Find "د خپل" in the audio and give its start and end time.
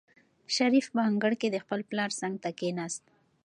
1.51-1.79